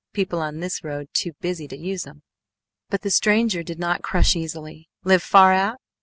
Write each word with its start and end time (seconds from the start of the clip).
"People 0.13 0.39
on 0.39 0.61
this 0.61 0.83
road 0.83 1.09
too 1.13 1.33
busy 1.41 1.67
to 1.67 1.77
use 1.77 2.07
'em." 2.07 2.23
But 2.89 3.03
the 3.03 3.11
stranger 3.11 3.61
did 3.61 3.77
not 3.77 4.01
crush 4.01 4.35
easily: 4.35 4.89
"Live 5.03 5.21
far 5.21 5.53
out?" 5.53 5.77